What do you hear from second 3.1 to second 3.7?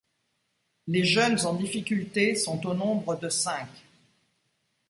de cinq.